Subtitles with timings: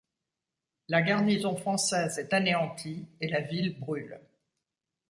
[0.89, 4.19] La garnison française est anéantie et la ville brûle.